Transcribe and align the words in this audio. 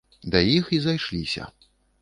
Да 0.35 0.39
іх 0.55 0.71
і 0.79 0.81
зайшліся. 0.87 1.47